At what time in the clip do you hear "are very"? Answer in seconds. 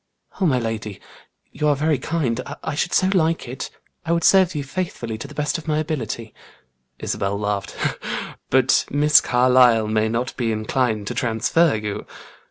1.67-1.99